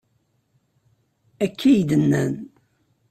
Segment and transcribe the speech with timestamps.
[1.43, 2.33] Akka iy-d-nnan.